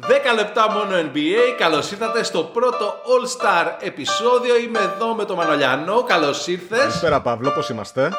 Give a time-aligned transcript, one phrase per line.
[0.00, 1.54] 10 λεπτά μόνο NBA.
[1.58, 4.58] Καλώς ήρθατε στο πρώτο All Star επεισόδιο.
[4.58, 6.02] Είμαι εδώ με τον Μανολιανό.
[6.02, 6.78] Καλώς ήρθες.
[6.78, 8.10] Καλησπέρα, Παύλο, πώς είμαστε;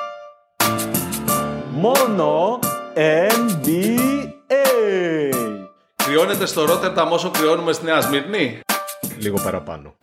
[1.69, 2.59] Μόνο
[2.93, 3.99] NBA.
[5.95, 8.59] Κρυώνεται στο Ρότερνταμ όσο κρυώνουμε στη Νέα Σμύρνη;
[9.17, 9.97] Λίγο παραπάνω.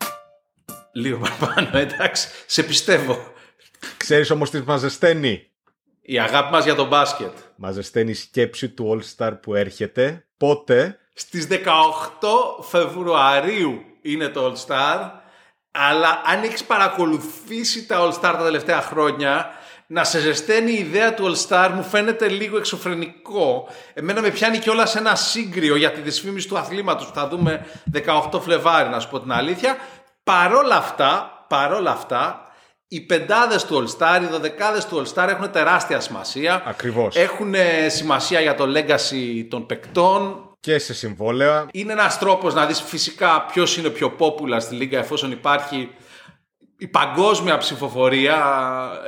[0.92, 2.28] Λίγο παραπάνω, εντάξει.
[2.46, 3.18] Σε πιστεύω.
[3.96, 5.50] Ξέρεις όμως τι μα ζεσταίνει.
[6.02, 7.32] Η αγάπη μας για τον μπάσκετ.
[7.56, 10.26] Μα ζεσταίνει η σκέψη του All Star που έρχεται.
[10.36, 10.98] Πότε.
[11.18, 11.58] Στις 18
[12.62, 15.10] Φεβρουαρίου είναι το All Star.
[15.70, 19.50] Αλλά αν έχεις παρακολουθήσει τα All Star τα τελευταία χρόνια,
[19.86, 23.68] να σε ζεσταίνει η ιδέα του All Star μου φαίνεται λίγο εξωφρενικό.
[23.94, 27.66] Εμένα με πιάνει κιόλα ένα σύγκριο για τη δυσφήμιση του αθλήματος που θα δούμε
[28.32, 29.76] 18 Φλεβάρι, να σου πω την αλήθεια.
[30.24, 32.46] Παρόλα αυτά, παρόλα αυτά,
[32.88, 36.62] οι πεντάδες του All Star, οι δωδεκάδες του All Star έχουν τεράστια σημασία.
[36.66, 37.16] Ακριβώς.
[37.16, 40.45] Έχουν ε, σημασία για το legacy των παικτών.
[40.66, 41.66] Και σε συμβόλαια.
[41.72, 45.90] Είναι ένας τρόπος να δεις φυσικά ποιος είναι πιο popular στη Λίγκα εφόσον υπάρχει
[46.78, 48.38] η παγκόσμια ψηφοφορία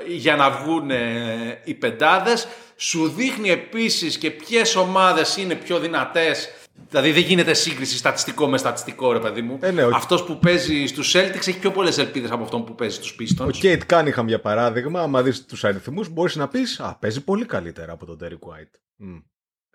[0.08, 2.48] για να βγουν ε, οι πεντάδες.
[2.76, 6.48] Σου δείχνει επίσης και ποιες ομάδες είναι πιο δυνατές
[6.90, 9.58] Δηλαδή δεν γίνεται σύγκριση στατιστικό με στατιστικό, ρε παιδί μου.
[9.60, 12.74] Ε, ναι, ο- Αυτός που παίζει στους Celtics έχει πιο πολλές ελπίδες από αυτόν που
[12.74, 13.46] παίζει στους Pistons.
[13.46, 17.44] Ο Κέιτ Κάνιχαμ, για παράδειγμα, άμα δεις τους αριθμούς, μπορείς να πεις Α, παίζει πολύ
[17.46, 19.04] καλύτερα από τον Derek White.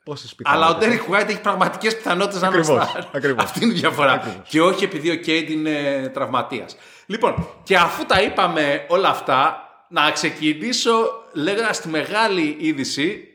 [0.04, 3.04] Πόσες Αλλά ο Derek White έχει πραγματικές πιθανότητες να είναι Ακριβώς, star.
[3.14, 3.44] ακριβώς.
[3.44, 4.12] Αυτή είναι η διαφορά.
[4.12, 4.50] Ακριβώς.
[4.50, 6.76] Και όχι επειδή ο Κέιντ είναι τραυματίας.
[7.06, 10.94] Λοιπόν, και αφού τα είπαμε όλα αυτά, να ξεκινήσω
[11.34, 13.28] λέγοντας τη μεγάλη είδηση.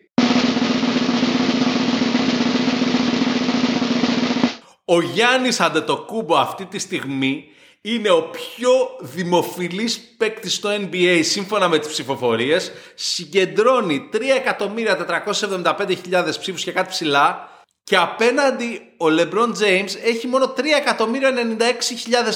[4.84, 7.44] Ο Γιάννης Αντετοκούμπο αυτή τη στιγμή
[7.80, 12.72] είναι ο πιο δημοφιλής παίκτης στο NBA σύμφωνα με τις ψηφοφορίες.
[12.94, 17.48] Συγκεντρώνει 3.475.000 ψήφους και κάτι ψηλά
[17.88, 20.64] και απέναντι ο LeBron James έχει μόνο 3.096.000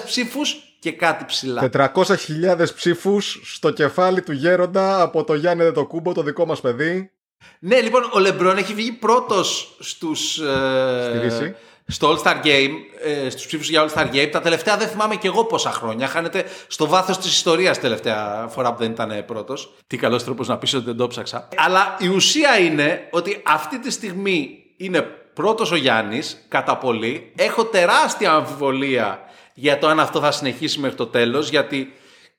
[0.04, 1.70] ψήφους και κάτι ψηλά.
[1.72, 7.10] 400.000 ψήφους στο κεφάλι του γέροντα από το Γιάννη Δετοκούμπο, το δικό μας παιδί.
[7.58, 11.54] Ναι, λοιπόν, ο Λεμπρόν έχει βγει πρώτος στους, ε, Στη Δύση.
[11.87, 12.70] Στο All Star Game,
[13.04, 14.28] ε, στους ψήφους για All Star Game.
[14.32, 16.06] Τα τελευταία δεν θυμάμαι και εγώ πόσα χρόνια.
[16.06, 19.75] Χάνεται στο βάθος της ιστορίας τελευταία φορά που δεν ήταν πρώτος.
[19.87, 21.48] Τι καλός τρόπος να πεις ότι δεν το ψάξα.
[21.56, 25.00] Αλλά η ουσία είναι ότι αυτή τη στιγμή είναι
[25.34, 27.32] πρώτος ο Γιάννης, κατά πολύ.
[27.37, 29.20] Έχω τεράστια αμφιβολία
[29.54, 31.93] για το αν αυτό θα συνεχίσει μέχρι το τέλος, γιατί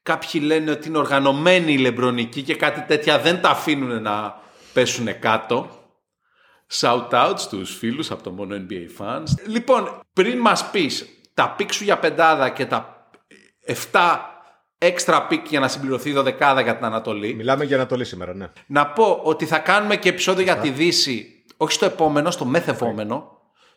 [0.03, 4.41] κάποιοι λένε ότι είναι οργανωμένοι οι λεμπρονικοί και κάτι τέτοια δεν τα αφήνουν να
[4.73, 5.69] πέσουν κάτω.
[6.79, 9.47] Shout out στους φίλους από το μόνο NBA fans.
[9.47, 13.07] Λοιπόν, πριν μας πεις τα pick σου για πεντάδα και τα
[13.67, 13.73] 7
[14.77, 18.51] έξτρα pick για να συμπληρωθεί η δωδεκάδα για την Ανατολή, Μιλάμε για Ανατολή σήμερα, ναι.
[18.67, 23.31] να πω ότι θα κάνουμε και επεισόδιο για τη Δύση, όχι στο επόμενο, στο μεθεπόμενο.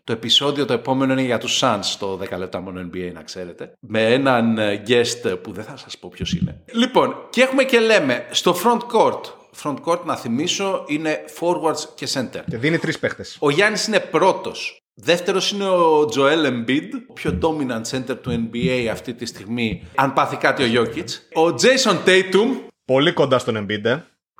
[0.04, 3.72] Το επεισόδιο το επόμενο είναι για τους Suns, το 10 λεπτά μόνο NBA να ξέρετε.
[3.80, 6.62] Με έναν ε, guest που δεν θα σας πω ποιος είναι.
[6.72, 9.20] Λοιπόν, και έχουμε και λέμε στο front court.
[9.62, 12.40] Front court να θυμίσω είναι forwards και center.
[12.50, 13.36] Και δίνει τρεις παίχτες.
[13.40, 14.80] Ο Γιάννης είναι πρώτος.
[14.94, 20.12] Δεύτερος είναι ο Joel Embiid, ο πιο dominant center του NBA αυτή τη στιγμή, αν
[20.12, 21.40] πάθει κάτι ο Jokic.
[21.42, 22.48] Ο Jason Tatum,
[22.84, 23.98] Πολύ κοντά στον Embiid, ε.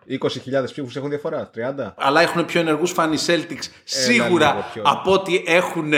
[0.09, 1.51] 20.000 ψήφους έχουν διαφορά.
[1.55, 1.95] 30.
[1.97, 4.83] αλλά έχουν πιο ενεργούς φαν οι Celtics σίγουρα λίγο πιο.
[4.85, 5.93] από ό,τι έχουν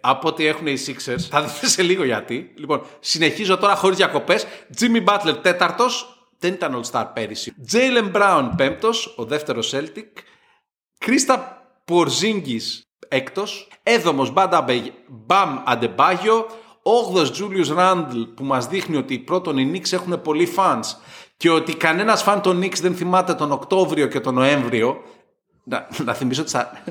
[0.00, 1.20] από ό,τι έχουν οι Sixers.
[1.30, 2.52] Θα δείτε σε λίγο γιατί.
[2.56, 4.46] Λοιπόν, συνεχίζω τώρα χωρίς διακοπές.
[4.80, 6.13] Jimmy Butler τέταρτος.
[6.44, 7.54] Δεν ήταν All-Star πέρυσι.
[7.72, 10.06] Jalen Brown πέμπτος, ο δεύτερος Celtic.
[10.98, 13.68] Κρίστα Πορζίνγκης έκτος.
[13.82, 14.32] Έδωμος
[15.08, 16.46] Μπαμ Αντεμπάγιο.
[16.82, 20.84] Όγδος Julius Randle που μας δείχνει ότι πρώτον οι Knicks έχουν πολλοί fans
[21.36, 25.02] και ότι κανένας φαν των Knicks δεν θυμάται τον Οκτώβριο και τον Νοέμβριο.
[25.64, 26.82] Να, να θυμίσω ότι στα-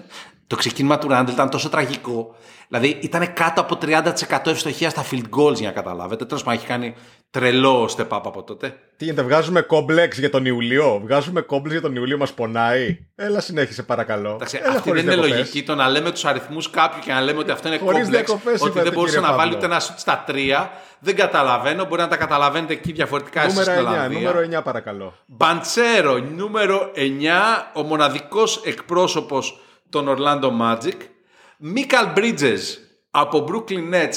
[0.53, 2.35] το ξεκίνημα του Ράντλ ήταν τόσο τραγικό.
[2.67, 6.25] Δηλαδή ήταν κάτω από 30% ευστοχία στα field goals για να καταλάβετε.
[6.25, 6.95] Τέλος πάντων έχει κάνει
[7.29, 8.75] τρελό step up από τότε.
[8.97, 13.39] Τι γίνεται, βγάζουμε κόμπλεξ για τον Ιουλίο; Βγάζουμε κόμπλεξ για τον Ιουλίο, μας πονάει; Έλα,
[13.39, 14.31] συνέχισε παρακαλώ.
[14.33, 15.39] Εντάξει, Έλα, αυτή χωρίς δεν είναι διακοπές.
[15.39, 18.25] λογική το να λέμε τους αριθμούς κάποιου και να λέμε ότι αυτό είναι Χωρίς κόμπλεξ.
[18.25, 19.57] διακοπές Ότι είπατε, δεν μπορούσε κύριε να βάλει Παύλο.
[19.57, 20.71] ούτε ένα σουτ στα τρία.
[20.99, 21.85] Δεν καταλαβαίνω.
[21.85, 24.19] Μπορεί να τα καταλαβαίνετε εκεί διαφορετικά εσείς στην Νούμερο 9, Ολλανδία.
[24.19, 25.13] νούμερο 9 παρακαλώ.
[25.25, 29.59] Μπαντσέρο, νούμερο 9, ο μοναδικός εκπρόσωπος
[29.93, 30.97] των Orlando Magic.
[31.57, 32.59] Μίκαλ Bridges
[33.11, 34.15] από Brooklyn Nets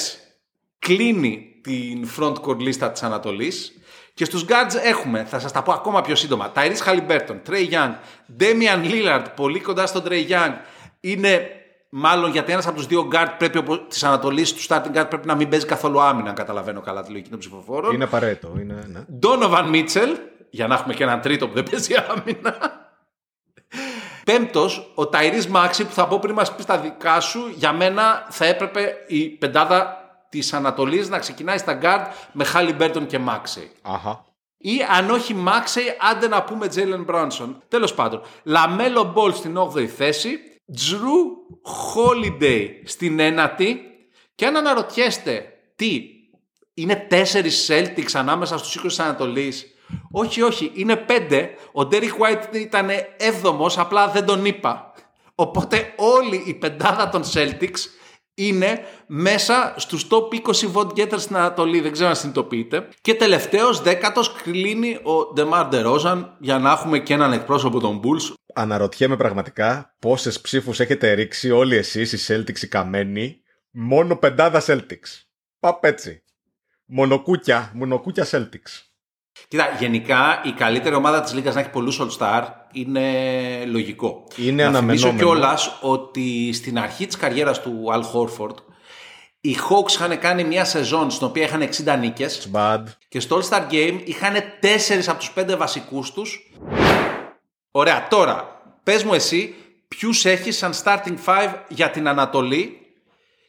[0.79, 3.71] κλείνει την front court λίστα της Ανατολής.
[4.13, 7.91] Και στους guards έχουμε, θα σας τα πω ακόμα πιο σύντομα, Tyrese Halliburton, Trey Young,
[8.39, 10.53] Damian Lillard, πολύ κοντά στον Trey Young.
[10.99, 11.47] Είναι
[11.89, 15.27] μάλλον γιατί ένας από τους δύο guard πρέπει, οπω- της Ανατολής, του starting guard πρέπει
[15.27, 17.93] να μην παίζει καθόλου άμυνα, αν καταλαβαίνω καλά τη λογική των ψηφοφόρων.
[17.93, 18.53] Είναι απαραίτητο.
[18.59, 19.05] Είναι, ναι.
[19.23, 20.15] Donovan Mitchell,
[20.49, 22.76] για να έχουμε και έναν τρίτο που δεν παίζει άμυνα.
[24.27, 28.27] Πέμπτος, ο Ταϊρίς Μάξι που θα πω πριν μας πει τα δικά σου, για μένα
[28.29, 29.97] θα έπρεπε η πεντάδα
[30.29, 33.71] της Ανατολής να ξεκινάει στα γκάρτ με Χάλιμπερτον και Μάξι.
[33.81, 34.25] Αχα.
[34.57, 35.81] Ή αν όχι Μάξι,
[36.11, 37.61] άντε να πούμε Τζέιλεν Μπρόνσον.
[37.67, 40.39] Τέλος πάντων, Λαμέλο Μπολ στην 8η θέση,
[40.73, 41.15] Τζρου
[41.63, 43.75] Χόλιντεϊ στην 9η.
[44.35, 46.01] Και αν αναρωτιέστε τι,
[46.73, 49.76] είναι τέσσερις Celtics ανάμεσα στους 20 της Ανατολής.
[50.11, 51.49] Όχι, όχι, είναι πέντε.
[51.71, 54.93] Ο Ντέρικ White ήταν έβδομος, απλά δεν τον είπα.
[55.35, 57.79] Οπότε όλη η πεντάδα των Celtics
[58.33, 61.79] είναι μέσα στους top 20 vote getters στην Ανατολή.
[61.79, 62.87] Δεν ξέρω αν συνειδητοποιείτε.
[63.01, 68.33] Και τελευταίος δέκατος κλείνει ο Ντεμάρ Ντερόζαν για να έχουμε και έναν εκπρόσωπο των Bulls.
[68.53, 73.41] Αναρωτιέμαι πραγματικά πόσες ψήφους έχετε ρίξει όλοι εσείς οι Celtics οι καμένοι.
[73.71, 75.23] Μόνο πεντάδα Celtics.
[75.59, 76.23] Παπ έτσι.
[76.85, 78.86] Μονοκούκια, μονοκούκια Celtics.
[79.47, 83.01] Κοίτα, γενικά η καλύτερη ομάδα της Λίγκας να έχει πολλούς All-Star είναι
[83.65, 84.23] λογικό.
[84.35, 85.17] Είναι να θυμίσω αναμενόμενο.
[85.17, 88.55] κιόλας ότι στην αρχή της καριέρας του Al Horford
[89.41, 92.83] οι Hawks είχαν κάνει μια σεζόν στην οποία είχαν 60 νίκες Bad.
[93.09, 96.51] και στο All-Star Game είχαν 4 από τους 5 βασικούς τους.
[97.71, 99.55] Ωραία, τώρα πες μου εσύ
[99.87, 102.77] ποιους έχεις σαν starting five για την Ανατολή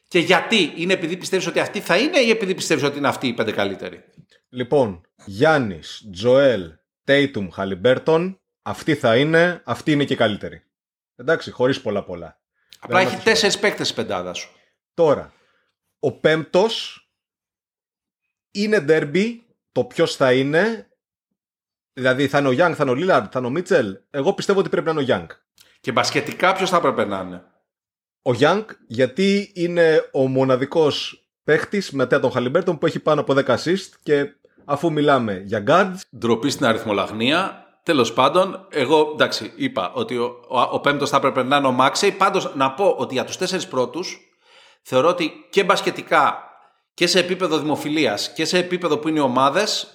[0.09, 3.27] και γιατί; Είναι επειδή πιστεύεις ότι αυτή θα είναι ή επειδή πιστεύεις ότι είναι αυτή
[3.27, 4.05] οι πέντε καλύτεροι;
[4.49, 6.73] Λοιπόν, Γιάννης, Τζοέλ,
[7.05, 8.41] Τέιτουμ, Χαλιμπέρτον.
[8.63, 10.63] Αυτή θα είναι, αυτή είναι και καλύτερη.
[11.17, 12.41] Εντάξει, χωρίς πολλά πολλά.
[12.81, 14.51] Απλά Δεν έχει είμαστε τέσσερις παίκτες η πεντάδα σου.
[14.95, 15.33] Τώρα,
[15.99, 17.03] ο πέμπτος
[18.51, 19.43] είναι ντέρμπι.
[19.73, 20.89] Το ποιος θα είναι.
[21.93, 23.99] Δηλαδή θα είναι ο Γιάνγκ, θα είναι ο Λίλαρντ, θα είναι ο Μίτσελ.
[24.11, 25.29] Εγώ πιστεύω ότι πρέπει να είναι ο Γιάνγκ.
[25.81, 27.45] Και μπασκετικά ποιος θα έπρεπε να είναι;
[28.23, 33.45] Ο Γιάνγκ γιατί είναι ο μοναδικός παίχτης μετά τον Χαλιμπέρτον που έχει πάνω από 10
[33.45, 34.38] assist και
[34.69, 37.67] αφού μιλάμε για guards, Ντροπή στην αριθμολαγνία.
[37.83, 41.73] Τέλος πάντων, εγώ εντάξει, είπα ότι ο, ο, ο πέμπτος θα έπρεπε να είναι ο
[41.73, 42.13] Μάξεϊ.
[42.13, 44.19] Πάντως, να πω ότι για τους τέσσερις πρώτους
[44.83, 46.43] θεωρώ ότι και μπασκετικά
[46.95, 49.87] και σε επίπεδο δημοφιλίας και σε επίπεδο που είναι οι ομάδες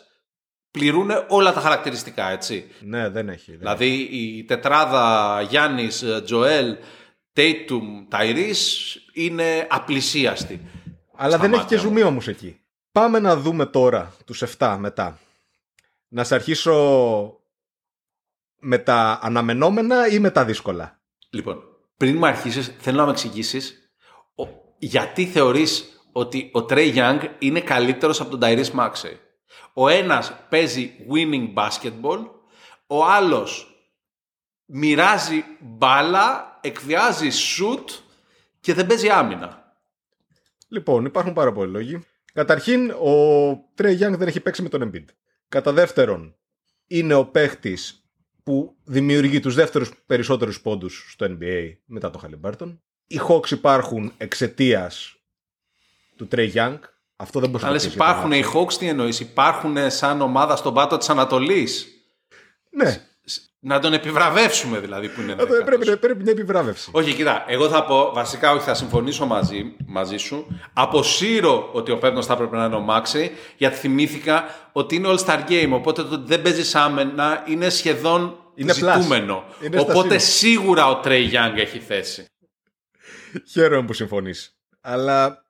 [0.71, 2.67] πληρούν όλα τα χαρακτηριστικά, έτσι.
[2.79, 3.51] ναι δεν έχει.
[3.51, 6.75] δεν Δηλαδή η τετράδα Γιάννης, Τζοέλ,
[7.33, 8.53] Τέιτουμ, Ταϊρή
[9.13, 10.61] είναι απλησίαστη.
[11.15, 11.89] Αλλά Στα δεν έχει μάτια και μου.
[11.89, 12.62] ζουμί όμως εκεί.
[12.93, 15.19] Πάμε να δούμε τώρα τους 7 μετά.
[16.07, 17.39] Να σε αρχίσω
[18.59, 20.99] με τα αναμενόμενα ή με τα δύσκολα.
[21.29, 21.63] Λοιπόν,
[21.97, 23.83] πριν μου αρχίσεις, θέλω να με εξηγήσεις
[24.77, 29.17] γιατί θεωρείς ότι ο Trey Young είναι καλύτερος από τον Tyrese Maxey.
[29.73, 32.25] Ο ένας παίζει winning basketball,
[32.87, 33.67] ο άλλος
[34.65, 37.85] μοιράζει μπάλα, εκβιάζει shoot
[38.59, 39.77] και δεν παίζει άμυνα.
[40.67, 42.05] Λοιπόν, υπάρχουν πάρα πολλοί λόγοι.
[42.33, 45.05] Καταρχήν, ο Trey Young δεν έχει παίξει με τον Embiid.
[45.49, 46.35] Κατά δεύτερον,
[46.87, 48.07] είναι ο παίχτης
[48.43, 52.77] που δημιουργεί τους δεύτερους περισσότερους πόντους στο NBA μετά τον Halliburton.
[53.07, 55.15] Οι Hawks υπάρχουν εξαιτίας
[56.15, 56.79] του Trey Young.
[57.15, 59.19] Αυτό δεν μπορεί να Αν το λες πεις υπάρχουν για οι τον Hawks, τι εννοείς,
[59.19, 61.87] υπάρχουν σαν ομάδα στον πάτο της Ανατολής;
[62.69, 63.07] Ναι,
[63.65, 65.63] Να τον επιβραβεύσουμε δηλαδή που είναι Ε, δέκατος.
[65.65, 66.89] πρέπει, πρέπει μια επιβράβευση.
[66.93, 70.47] Όχι, κοίτα, εγώ θα πω, βασικά όχι, θα συμφωνήσω μαζί, μαζί σου.
[70.73, 75.39] Αποσύρω ότι ο πέμπτος θα έπρεπε να είναι ο Μάξι, γιατί θυμήθηκα ότι είναι All-Star
[75.49, 79.43] Game, οπότε το ότι δεν παίζει άμενα είναι σχεδόν Είναι ζητούμενο.
[79.61, 79.65] plus.
[79.65, 80.19] Είναι στα οπότε σύνορα.
[80.19, 82.25] σίγουρα ο Trey Young έχει θέση.
[83.51, 84.57] Χαίρομαι που συμφωνείς.
[84.81, 85.42] Αλλά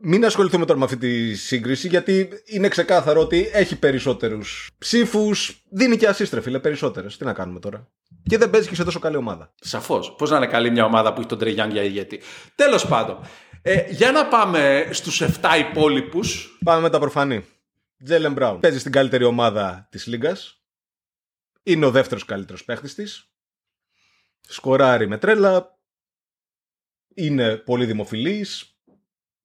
[0.00, 5.96] μην ασχοληθούμε τώρα με αυτή τη σύγκριση γιατί είναι ξεκάθαρο ότι έχει περισσότερους ψήφους, δίνει
[5.96, 7.16] και ασίστρε φίλε περισσότερες.
[7.16, 7.88] Τι να κάνουμε τώρα.
[8.22, 9.54] Και δεν παίζει και σε τόσο καλή ομάδα.
[9.60, 10.14] Σαφώς.
[10.18, 12.20] Πώς να είναι καλή μια ομάδα που έχει τον Trey Young για ηγέτη.
[12.54, 13.18] Τέλος πάντων,
[13.62, 16.58] ε, για να πάμε στους 7 υπόλοιπους.
[16.64, 17.44] Πάμε με τα προφανή.
[18.04, 18.60] Τζέλεν Μπράουν.
[18.60, 20.62] Παίζει στην καλύτερη ομάδα της Λίγκας.
[21.62, 23.30] Είναι ο δεύτερος καλύτερος παίχτης της.
[24.40, 25.78] Σκοράρει με τρέλα.
[27.14, 28.77] Είναι πολύ δημοφιλής.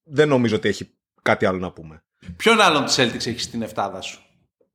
[0.03, 2.03] Δεν νομίζω ότι έχει κάτι άλλο να πούμε.
[2.38, 4.22] Ποιον άλλον της Celtics έχεις στην εφτάδα σου;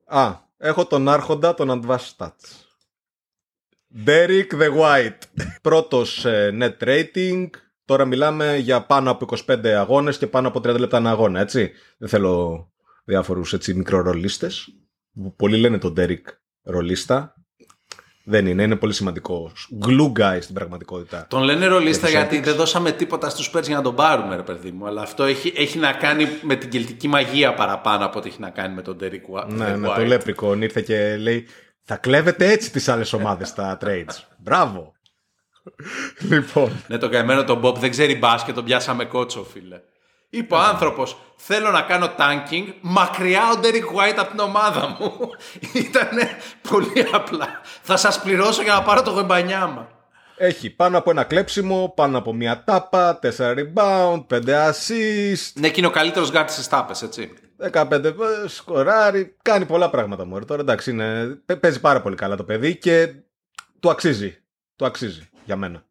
[0.05, 2.67] Α, έχω τον άρχοντα, τον Advanced Stats.
[4.05, 5.43] Derek the White.
[5.61, 7.49] Πρώτος ε, net rating.
[7.85, 11.71] Τώρα μιλάμε για πάνω από 25 αγώνες και πάνω από 30 λεπτά ένα αγώνα, έτσι.
[11.97, 12.67] Δεν θέλω
[13.05, 14.69] διάφορους έτσι μικρορολίστες.
[15.13, 16.23] που Πολλοί λένε τον Derek
[16.61, 17.33] ρολίστα.
[18.29, 19.51] Δεν είναι, είναι πολύ σημαντικό.
[19.85, 21.25] Glue guy στην πραγματικότητα.
[21.29, 22.43] Τον λένε ρολίστα Για τους γιατί Celtics.
[22.49, 24.87] δεν δώσαμε τίποτα στους Spurs για να τον πάρουμε, ρε παιδί μου.
[24.87, 28.49] Αλλά αυτό έχει, έχει να κάνει με την κελτική μαγεία παραπάνω από ότι έχει να
[28.49, 29.05] κάνει με τον Derek
[29.43, 29.95] Wa- Ναι, ναι, White.
[29.95, 30.15] το
[30.47, 31.47] Leprechaun ήρθε και λέει
[31.83, 34.23] θα κλέβετε έτσι τις άλλες ομάδες στα trades.
[34.37, 34.93] Μπράβο.
[36.29, 39.79] λοιπόν, Ναι, το καημένο τον Bob δεν ξέρει μπάσκετ, τον πιάσαμε κότσο, φίλε.
[40.29, 45.29] Είπε ο άνθρωπος, θέλω να κάνω tanking, μακριά ο Derek White από την ομάδα μου.
[45.85, 46.09] Ήταν
[46.69, 47.61] πολύ απλά.
[47.81, 49.89] Θα σας πληρώσω για να πάρω το Γουεμπανιάμα.
[50.41, 55.79] Έχει πάνω από ένα κλέψιμο, πάνω από μια τάπα, 4 rebound, 5 assist, Ναι, και
[55.79, 57.33] είναι ο καλύτερος γκαρντ στις τάπες, έτσι.
[57.71, 58.11] 15 ε,
[58.47, 60.45] σκοράρει, κάνει πολλά πράγματα μου.
[60.45, 63.13] Τώρα εντάξει, είναι, παι- παίζει πάρα πολύ καλά το παιδί και
[63.79, 64.37] του αξίζει.
[64.75, 65.83] Του αξίζει για μένα.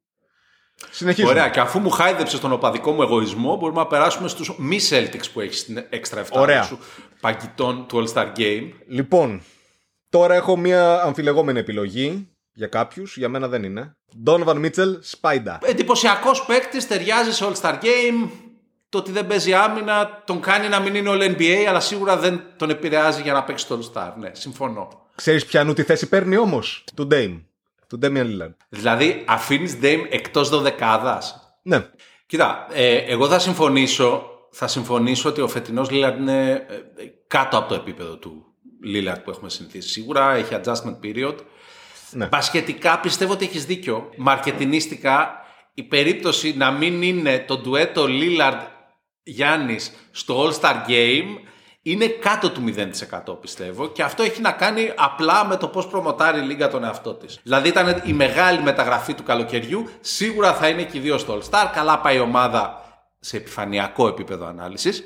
[0.91, 1.33] Συνεχίζουμε.
[1.33, 5.31] Ωραία, και αφού μου χάιδεψε τον οπαδικό μου εγωισμό, μπορούμε να περάσουμε στους μη Celtics
[5.33, 6.63] που έχεις στην έξτρα 7 Ωραία.
[6.63, 6.79] σου
[7.21, 8.71] παγκητών του All Star Game.
[8.87, 9.43] Λοιπόν,
[10.09, 13.97] τώρα έχω μια αμφιλεγόμενη επιλογή για κάποιους, για μένα δεν είναι.
[14.27, 15.59] Donovan Mitchell, Spider.
[15.63, 18.29] Εντυπωσιακός παίκτης, ταιριάζει σε All Star Game.
[18.89, 22.43] Το ότι δεν παίζει άμυνα τον κάνει να μην είναι All NBA, αλλά σίγουρα δεν
[22.57, 24.13] τον επηρεάζει για να παίξει το All Star.
[24.19, 25.07] Ναι, συμφωνώ.
[25.15, 27.41] Ξέρεις ποιανού τη θέση παίρνει όμως, του Dame,
[27.89, 28.55] του Damian Lillard.
[28.69, 31.41] Δηλαδή, αφήνεις Dame εκτός δωδεκάδας.
[31.63, 31.91] Ναι,
[32.29, 37.69] Κοίτα, ε, εγώ θα συμφωνήσω, θα συμφωνήσω ότι ο φετινός Lillard είναι ε, κάτω από
[37.69, 38.45] το επίπεδο του
[38.85, 39.89] Lillard που έχουμε συνηθίσει.
[39.89, 41.35] Σίγουρα έχει adjustment period.
[42.11, 42.27] Ναι.
[42.27, 44.11] Μπασκετικά πιστεύω ότι έχεις δίκιο.
[44.17, 45.31] Μαρκετινίστικα
[45.75, 48.61] η περίπτωση να μην είναι το ντουέτο Lillard
[49.23, 51.39] Γιάννης στο All-Star Game
[51.91, 52.75] είναι κάτω του
[53.29, 56.85] 0% πιστεύω και αυτό έχει να κάνει απλά με το πώς προμοτάρει η Λίγκα τον
[56.85, 57.39] εαυτό της.
[57.43, 61.71] Δηλαδή ήταν η μεγάλη μεταγραφή του καλοκαιριού, σίγουρα θα είναι και οι δύο στο All-Star,
[61.73, 62.83] καλά πάει η ομάδα
[63.21, 65.05] σε επιφανειακό επίπεδο ανάλυσης.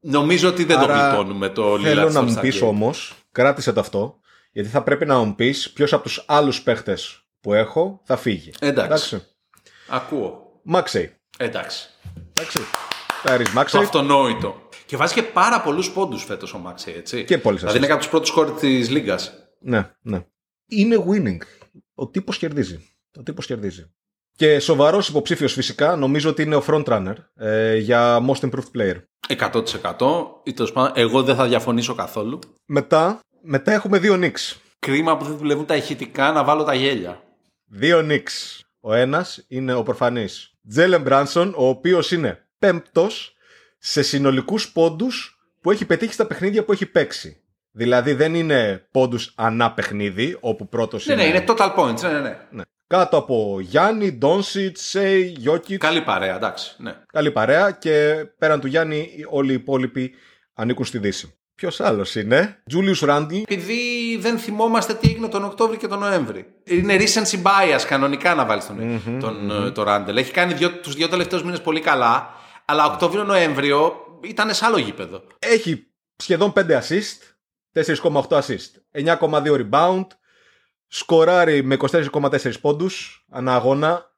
[0.00, 2.66] Νομίζω ότι δεν το Άρα, γλιτώνουμε το Lillard θέλω στο να μου All-Star πεις Game.
[2.66, 4.18] όμως, κράτησε το αυτό,
[4.52, 8.52] γιατί θα πρέπει να μου πεις ποιος από τους άλλους παίχτες που έχω θα φύγει.
[8.60, 9.26] Εντάξει.
[9.88, 10.60] Ακούω.
[10.62, 11.14] Μάξεϊ.
[11.38, 11.88] Εντάξει.
[12.32, 12.58] Εντάξει.
[13.22, 13.82] Τάρις Το Μάξεϊ.
[13.82, 14.67] αυτονόητο.
[14.88, 17.24] Και βάζει και πάρα πολλούς πόντους φέτος ο Μάξι, έτσι.
[17.24, 17.90] Και πολλές Δηλαδή είναι assists.
[17.90, 19.32] από τους πρώτους χώρου της Λίγκας.
[19.60, 20.24] Ναι, ναι.
[20.68, 21.38] Είναι winning.
[21.94, 22.88] Ο τύπος κερδίζει.
[23.18, 23.90] Ο τύπος κερδίζει.
[24.36, 28.94] Και σοβαρός υποψήφιος φυσικά, νομίζω ότι είναι ο frontrunner ε, για Most Improved Player.
[29.28, 32.38] 100% ή τέλος πάντων, εγώ δεν θα διαφωνήσω καθόλου.
[32.66, 34.56] Μετά, μετά έχουμε δύο Knicks.
[34.78, 37.22] Κρίμα που δεν δουλεύουν τα ηχητικά να βάλω τα γέλια.
[37.64, 38.60] Δύο Knicks.
[38.80, 43.32] Ο ένας είναι ο προφανής Τζέλεν Μπράνσον, ο οποίος είναι πέμπτος
[43.78, 47.42] σε συνολικούς πόντους που έχει πετύχει στα παιχνίδια που έχει παίξει.
[47.70, 51.22] Δηλαδή δεν είναι πόντους ανά παιχνίδι, όπου πρώτος Ναι, είναι...
[51.22, 52.00] ναι, είναι total points.
[52.00, 52.38] Ναι, ναι, ναι.
[52.50, 52.62] Ναι.
[52.86, 55.80] Κάτω από Γιάννη, Ντόνσιτ, Σέι, Γιώκητ.
[55.80, 56.74] Καλή παρέα, εντάξει.
[56.78, 56.96] Ναι.
[57.12, 60.14] Καλή παρέα και πέραν του Γιάννη όλοι οι υπόλοιποι
[60.54, 61.32] ανήκουν στη Δύση.
[61.54, 63.36] Ποιος άλλος είναι, Τζούλιους Ράντλ.
[63.42, 66.46] Επειδή δεν θυμόμαστε τι έγινε τον Οκτώβριο και τον Νοέμβρη.
[66.64, 70.16] Είναι recency bias κανονικά να βάλεις τον, τον, ε, το Ράντελ.
[70.16, 72.30] Έχει κάνει δύο, τους δύο τελευταίους μήνες πολύ καλά,
[72.70, 75.24] αλλά Οκτώβριο-Νοέμβριο ήταν σε άλλο γήπεδο.
[75.38, 77.18] Έχει σχεδόν 5 assist,
[77.72, 80.06] 4,8 assist, 9,2 rebound,
[80.86, 84.16] σκοράρει με 24,4 πόντους ανά αγώνα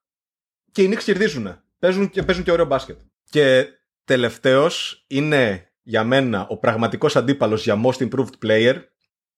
[0.73, 1.63] και οι Knicks κερδίζουν.
[1.79, 2.99] Παίζουν και, παίζουν και ωραίο μπάσκετ.
[3.31, 3.67] Και
[4.05, 8.83] τελευταίος είναι για μένα ο πραγματικός αντίπαλος για most improved player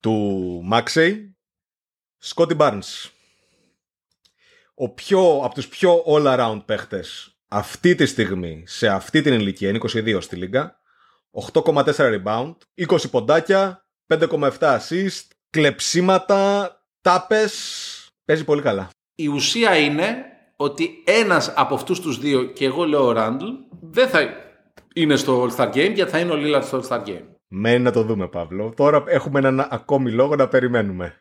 [0.01, 1.15] του Maxey,
[2.25, 3.11] Scotty Barnes.
[4.75, 9.79] Ο πιο, από τους πιο all-around παίχτες αυτή τη στιγμή, σε αυτή την ηλικία, είναι
[9.93, 10.81] 22 στη Λίγκα,
[11.53, 12.55] 8,4 rebound,
[12.87, 17.53] 20 ποντάκια, 5,7 assist, κλεψίματα, τάπες,
[18.25, 18.89] παίζει πολύ καλά.
[19.15, 20.25] Η ουσία είναι
[20.57, 23.47] ότι ένας από αυτούς τους δύο, και εγώ λέω ο Ράντλ,
[23.81, 24.29] δεν θα
[24.95, 27.25] είναι στο All-Star Game γιατί θα είναι ο Lillard στο All-Star Game.
[27.49, 28.73] Μένει να το δούμε, Παύλο.
[28.77, 31.19] Τώρα έχουμε έναν ακόμη λόγο να περιμένουμε.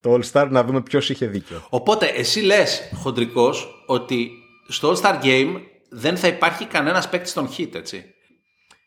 [0.00, 1.66] Το All Star να δούμε ποιος είχε δίκιο.
[1.70, 4.30] Οπότε εσύ λες χοντρικός ότι
[4.68, 8.14] στο All-Star Game δεν θα υπάρχει κανένας παίκτης στον hit, έτσι.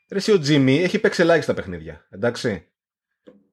[0.09, 2.07] Ρε εσύ ο Τζίμι έχει παίξει ελάχιστα παιχνίδια.
[2.09, 2.67] Εντάξει.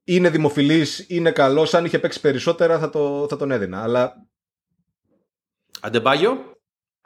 [0.05, 1.75] Είναι δημοφιλής, είναι καλός.
[1.75, 3.83] Αν είχε παίξει περισσότερα θα, το, θα τον έδινα.
[3.83, 4.27] Αλλά
[5.81, 6.57] Αντεμπάγιο,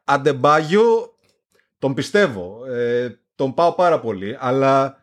[0.05, 1.19] Αντεμπάγιο
[1.79, 2.67] τον πιστεύω.
[2.67, 4.37] Ε, τον πάω πάρα πολύ.
[4.41, 4.99] Αλλά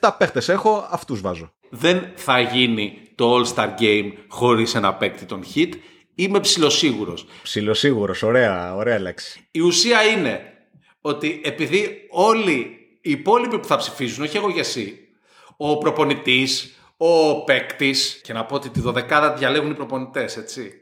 [0.00, 1.52] 7 παίχτες έχω, αυτούς βάζω.
[1.70, 5.72] δεν θα γίνει το All-Star Game χωρίς ένα παίκτη τον hit.
[6.18, 7.26] Είμαι ψηλοσίγουρος.
[7.42, 9.48] Ψιλοσίγουρος, ωραία, ωραία λέξη.
[9.50, 10.52] Η ουσία είναι
[11.00, 15.08] ότι επειδή όλοι οι υπόλοιποι που θα ψηφίζουν, όχι εγώ και εσύ,
[15.56, 20.72] ο προπονητής, ο παίκτης, και να πω ότι τη δωδεκάδα διαλέγουν οι προπονητές, έτσι.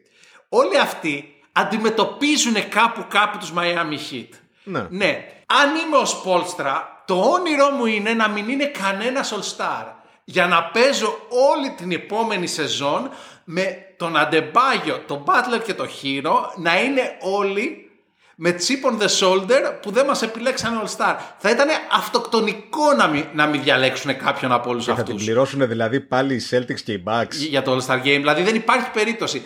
[0.49, 4.29] Όλοι αυτοί αντιμετωπίζουν κάπου κάπου τους Miami Heat.
[4.65, 4.87] Ναι.
[4.91, 5.27] Ναι.
[5.47, 9.85] Αν είμαι ο Σπόλστρα, το όνειρό μου είναι να μην είναι κανένας All-Star.
[10.25, 13.11] Για να παίζω όλη την επόμενη σεζόν
[13.45, 17.91] με τον Αντεμπάγιο, τον Butler και τον Hero να είναι όλοι
[18.37, 21.17] με chip on the shoulder που δεν μας επιλέξαν All-Star.
[21.39, 25.69] Θα ήταν αυτοκτονικό να μην, να μην διαλέξουν κάποιον από όλους Θα την αυτούς πληρώσουν
[25.69, 27.35] δηλαδή πάλι οι Celtics και οι Bucks.
[27.49, 28.03] για το All-Star Game.
[28.03, 29.43] Δηλαδή δεν υπάρχει περίπτωση.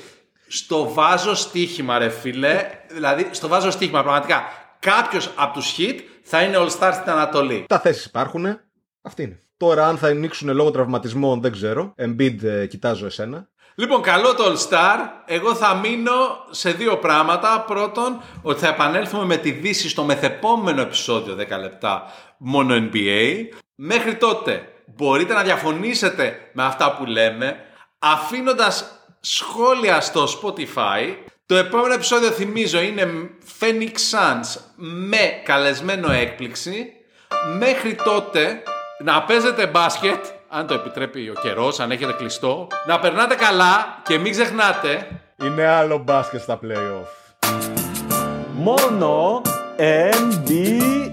[0.49, 2.67] Στο βάζω στοίχημα, ρε φίλε.
[2.89, 4.43] Δηλαδή, στο βάζω στοίχημα, πραγματικά.
[4.79, 7.65] κάποιος από τους hit θα είναι All Star στην Ανατολή.
[7.69, 8.61] Τα θέσεις υπάρχουν.
[9.03, 9.43] Αυτή είναι.
[9.57, 11.95] Τώρα, αν θα ανοίξουν λόγω τραυματισμών, δεν ξέρω.
[11.99, 13.49] Embiid, ε, κοιτάζω εσένα.
[13.81, 14.99] Λοιπόν, καλό το All Star.
[15.27, 17.65] Εγώ θα μείνω σε δύο πράγματα.
[17.67, 23.35] Πρώτον, ότι θα επανέλθουμε με τη Δύση στο μεθεπόμενο επεισόδιο 10 λεπτά μόνο NBA.
[23.75, 27.57] Μέχρι τότε μπορείτε να διαφωνήσετε με αυτά που λέμε
[27.99, 28.85] αφήνοντας
[29.21, 31.15] σχόλια στο Spotify.
[31.47, 33.31] Το επόμενο επεισόδιο θυμίζω είναι
[33.61, 36.93] Phoenix Suns με καλεσμένο έκπληξη.
[37.59, 38.63] Μέχρι τότε
[38.99, 42.67] να παίζετε μπάσκετ, αν το επιτρέπει ο καιρός, αν έχετε κλειστό.
[42.87, 45.09] Να περνάτε καλά και μην ξεχνάτε
[45.45, 47.41] Είναι άλλο μπάσκετ στα playoff.
[48.53, 49.43] Μόνο
[49.77, 51.09] NBA.